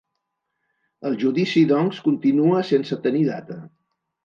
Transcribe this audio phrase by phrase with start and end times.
[1.09, 3.63] El judici, doncs, continua sense tenir data.